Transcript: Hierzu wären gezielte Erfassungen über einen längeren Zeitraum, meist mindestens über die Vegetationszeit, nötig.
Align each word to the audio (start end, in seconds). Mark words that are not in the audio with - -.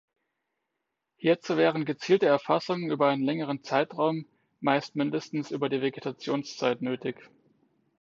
Hierzu 1.17 1.57
wären 1.57 1.85
gezielte 1.85 2.25
Erfassungen 2.25 2.89
über 2.89 3.09
einen 3.09 3.21
längeren 3.21 3.63
Zeitraum, 3.63 4.25
meist 4.59 4.95
mindestens 4.95 5.51
über 5.51 5.69
die 5.69 5.83
Vegetationszeit, 5.83 6.81
nötig. 6.81 7.17